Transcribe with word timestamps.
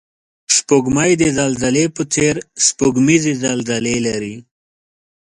سپوږمۍ 0.55 1.11
د 1.21 1.23
زلزلې 1.37 1.85
په 1.95 2.03
څېر 2.13 2.35
سپوږمیزې 2.65 3.33
زلزلې 3.43 3.97
لري 4.07 4.35